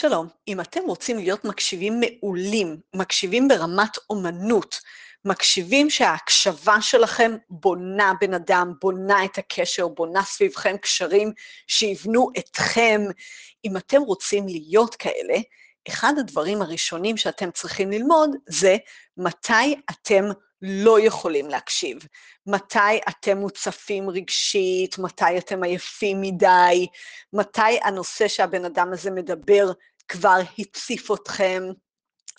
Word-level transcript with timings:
שלום, 0.00 0.28
אם 0.48 0.60
אתם 0.60 0.80
רוצים 0.86 1.18
להיות 1.18 1.44
מקשיבים 1.44 2.00
מעולים, 2.00 2.80
מקשיבים 2.94 3.48
ברמת 3.48 3.98
אומנות, 4.10 4.80
מקשיבים 5.24 5.90
שההקשבה 5.90 6.80
שלכם 6.80 7.36
בונה 7.50 8.12
בן 8.20 8.34
אדם, 8.34 8.72
בונה 8.80 9.24
את 9.24 9.38
הקשר, 9.38 9.88
בונה 9.88 10.22
סביבכם 10.22 10.76
קשרים 10.76 11.32
שיבנו 11.66 12.30
אתכם, 12.38 13.00
אם 13.64 13.76
אתם 13.76 14.00
רוצים 14.00 14.48
להיות 14.48 14.94
כאלה, 14.94 15.38
אחד 15.88 16.12
הדברים 16.18 16.62
הראשונים 16.62 17.16
שאתם 17.16 17.50
צריכים 17.50 17.90
ללמוד 17.90 18.30
זה 18.48 18.76
מתי 19.16 19.80
אתם 19.90 20.24
לא 20.62 21.00
יכולים 21.00 21.48
להקשיב, 21.48 21.98
מתי 22.46 23.00
אתם 23.08 23.38
מוצפים 23.38 24.10
רגשית, 24.10 24.98
מתי 24.98 25.38
אתם 25.38 25.62
עייפים 25.62 26.20
מדי, 26.20 26.86
מתי 27.32 27.80
הנושא 27.84 28.28
שהבן 28.28 28.64
אדם 28.64 28.92
הזה 28.92 29.10
מדבר 29.10 29.72
כבר 30.08 30.38
הציף 30.58 31.10
אתכם, 31.10 31.62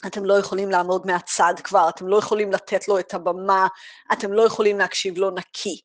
אתם 0.07 0.25
לא 0.25 0.39
יכולים 0.39 0.69
לעמוד 0.69 1.07
מהצד 1.07 1.53
כבר, 1.63 1.89
אתם 1.89 2.07
לא 2.07 2.17
יכולים 2.17 2.51
לתת 2.51 2.87
לו 2.87 2.99
את 2.99 3.13
הבמה, 3.13 3.67
אתם 4.13 4.33
לא 4.33 4.41
יכולים 4.41 4.79
להקשיב 4.79 5.17
לו 5.17 5.31
נקי. 5.31 5.81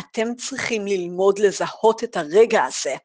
אתם 0.00 0.34
צריכים 0.34 0.86
ללמוד 0.86 1.38
לזהות 1.38 2.04
את 2.04 2.16
הרגע 2.16 2.64
הזה, 2.64 2.96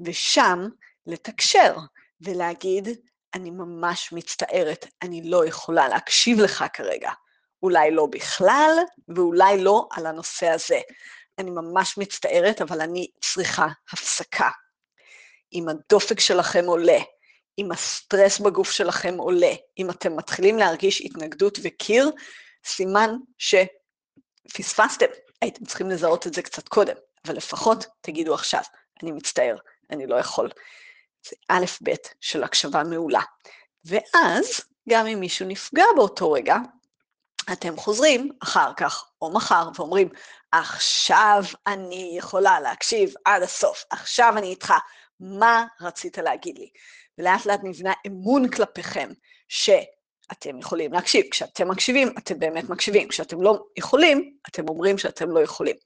ושם 0.00 0.68
לתקשר 1.06 1.76
ולהגיד, 2.20 2.88
אני 3.34 3.50
ממש 3.50 4.12
מצטערת, 4.12 4.86
אני 5.02 5.30
לא 5.30 5.46
יכולה 5.46 5.88
להקשיב 5.88 6.40
לך 6.40 6.64
כרגע. 6.72 7.10
אולי 7.62 7.90
לא 7.90 8.06
בכלל, 8.10 8.70
ואולי 9.16 9.62
לא 9.62 9.88
על 9.92 10.06
הנושא 10.06 10.48
הזה. 10.48 10.80
אני 11.38 11.50
ממש 11.50 11.98
מצטערת, 11.98 12.62
אבל 12.62 12.80
אני 12.80 13.10
צריכה 13.20 13.66
הפסקה. 13.92 14.50
אם 15.52 15.68
הדופק 15.68 16.20
שלכם 16.20 16.64
עולה, 16.66 16.98
אם 17.58 17.72
הסטרס 17.72 18.38
בגוף 18.38 18.70
שלכם 18.70 19.14
עולה, 19.18 19.52
אם 19.78 19.90
אתם 19.90 20.16
מתחילים 20.16 20.58
להרגיש 20.58 21.00
התנגדות 21.00 21.58
וקיר, 21.62 22.10
סימן 22.64 23.10
שפספסתם. 23.38 25.06
הייתם 25.42 25.64
צריכים 25.64 25.90
לזהות 25.90 26.26
את 26.26 26.34
זה 26.34 26.42
קצת 26.42 26.68
קודם, 26.68 26.94
אבל 27.26 27.36
לפחות 27.36 27.86
תגידו 28.00 28.34
עכשיו, 28.34 28.62
אני 29.02 29.12
מצטער, 29.12 29.56
אני 29.90 30.06
לא 30.06 30.16
יכול. 30.16 30.50
זה 31.28 31.36
א' 31.48 31.64
ב' 31.82 31.94
של 32.20 32.44
הקשבה 32.44 32.84
מעולה. 32.84 33.22
ואז, 33.84 34.60
גם 34.88 35.06
אם 35.06 35.20
מישהו 35.20 35.46
נפגע 35.46 35.84
באותו 35.96 36.32
רגע, 36.32 36.56
אתם 37.52 37.76
חוזרים 37.76 38.30
אחר 38.42 38.72
כך 38.76 39.04
או 39.22 39.32
מחר 39.32 39.68
ואומרים, 39.74 40.08
עכשיו 40.52 41.44
אני 41.66 42.14
יכולה 42.18 42.60
להקשיב 42.60 43.14
עד 43.24 43.42
הסוף, 43.42 43.84
עכשיו 43.90 44.34
אני 44.36 44.46
איתך, 44.46 44.72
מה 45.20 45.66
רצית 45.80 46.18
להגיד 46.18 46.58
לי? 46.58 46.68
ולאט 47.18 47.46
לאט 47.46 47.60
נבנה 47.62 47.92
אמון 48.06 48.48
כלפיכם, 48.48 49.08
שאתם 49.48 50.58
יכולים 50.58 50.92
להקשיב. 50.92 51.26
כשאתם 51.30 51.68
מקשיבים, 51.68 52.08
אתם 52.18 52.38
באמת 52.38 52.68
מקשיבים. 52.68 53.08
כשאתם 53.08 53.42
לא 53.42 53.64
יכולים, 53.76 54.36
אתם 54.48 54.68
אומרים 54.68 54.98
שאתם 54.98 55.30
לא 55.30 55.40
יכולים. 55.40 55.76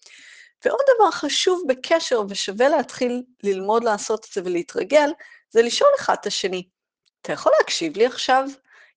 ועוד 0.65 0.81
דבר 0.97 1.11
חשוב 1.11 1.63
בקשר, 1.69 2.23
ושווה 2.29 2.69
להתחיל 2.69 3.23
ללמוד 3.43 3.85
לעשות 3.85 4.25
את 4.25 4.33
זה 4.33 4.41
ולהתרגל, 4.45 5.11
זה 5.51 5.63
לשאול 5.63 5.91
אחד 5.99 6.15
את 6.21 6.27
השני, 6.27 6.69
אתה 7.23 7.33
יכול 7.33 7.53
להקשיב 7.61 7.97
לי 7.97 8.07
עכשיו? 8.07 8.49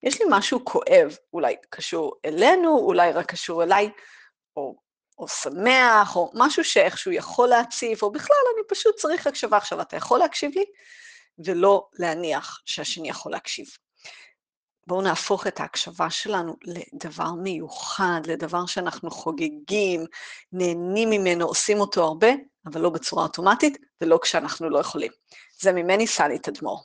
יש 0.04 0.22
לי 0.22 0.26
משהו 0.30 0.66
כואב, 0.66 1.18
אולי 1.34 1.56
קשור 1.70 2.14
אלינו, 2.26 2.78
אולי 2.78 3.12
רק 3.12 3.26
קשור 3.32 3.64
אליי, 3.64 3.90
או, 4.58 4.76
או 5.18 5.28
שמח, 5.28 6.16
או 6.16 6.32
משהו 6.34 6.64
שאיכשהו 6.64 7.12
יכול 7.12 7.50
להציף, 7.50 8.04
או 8.04 8.12
בכלל, 8.12 8.36
אני 8.56 8.64
פשוט 8.70 8.96
צריך 8.96 9.28
הקשבה 9.28 9.58
עכשיו. 9.58 9.82
אתה 9.82 9.98
יכול 9.98 10.20
להקשיב 10.20 10.52
לי? 10.56 10.66
ולא 11.46 11.88
להניח 11.94 12.62
שהשני 12.66 13.10
יכול 13.10 13.32
להקשיב. 13.32 13.66
בואו 14.88 15.02
נהפוך 15.02 15.48
את 15.48 15.60
ההקשבה 15.60 16.10
שלנו 16.10 16.56
לדבר 16.64 17.32
מיוחד, 17.32 18.22
לדבר 18.26 18.66
שאנחנו 18.66 19.12
חוגגים, 19.12 20.06
נהנים 20.52 21.10
ממנו, 21.10 21.46
עושים 21.46 21.80
אותו 21.80 22.04
הרבה, 22.04 22.28
אבל 22.66 22.82
לא 22.82 22.90
בצורה 22.90 23.24
אוטומטית, 23.24 23.78
ולא 24.02 24.20
כשאנחנו 24.22 24.70
לא 24.70 24.80
יכולים. 24.80 25.12
זה 25.62 25.72
ממני, 25.72 26.08
סלי 26.08 26.40
תדמור. 26.40 26.82